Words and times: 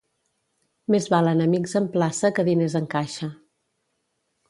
Més 0.95 1.09
valen 1.15 1.45
amics 1.45 1.77
en 1.81 1.91
plaça 1.99 2.35
que 2.39 2.49
diners 2.51 2.79
en 2.83 2.91
caixa. 2.97 3.31